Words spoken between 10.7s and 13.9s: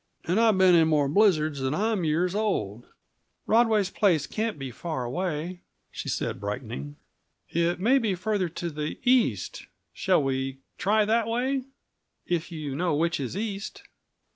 try that way if you know which is east?"